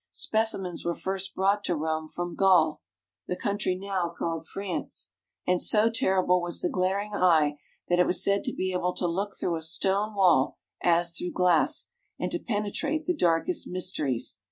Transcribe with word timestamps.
Specimens 0.13 0.83
were 0.83 0.95
first 0.95 1.35
brought 1.35 1.63
to 1.65 1.75
Rome 1.75 2.07
from 2.07 2.33
Gaul 2.33 2.81
(the 3.27 3.35
country 3.35 3.75
now 3.75 4.09
called 4.09 4.47
France), 4.47 5.11
and 5.45 5.61
so 5.61 5.91
terrible 5.91 6.41
was 6.41 6.59
the 6.59 6.69
glaring 6.71 7.13
eye 7.13 7.59
that 7.87 7.99
it 7.99 8.07
was 8.07 8.23
said 8.23 8.43
to 8.45 8.51
be 8.51 8.73
able 8.73 8.93
to 8.95 9.05
look 9.05 9.35
through 9.39 9.57
a 9.57 9.61
stone 9.61 10.15
wall 10.15 10.57
as 10.81 11.15
through 11.15 11.33
glass, 11.33 11.91
and 12.19 12.31
to 12.31 12.39
penetrate 12.39 13.05
the 13.05 13.13
darkest 13.15 13.67
mysteries. 13.67 14.39